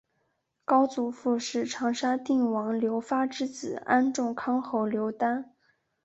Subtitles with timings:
[0.65, 5.53] 高祖父是长沙定王刘发之子安众康侯刘丹。